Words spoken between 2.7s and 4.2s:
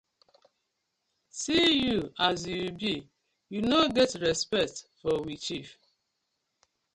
bi, yu no get